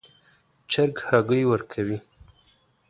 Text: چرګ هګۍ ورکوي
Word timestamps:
چرګ 0.71 0.95
هګۍ 1.09 1.43
ورکوي 1.49 1.97